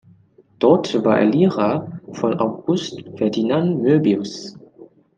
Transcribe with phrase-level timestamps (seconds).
[0.57, 4.57] Dort war er Lehrer von August Ferdinand Möbius.